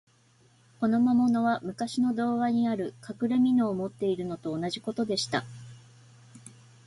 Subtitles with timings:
[0.79, 5.45] この魔物は、むかしの童話にある、かくれみのを持っているのと同じことでした。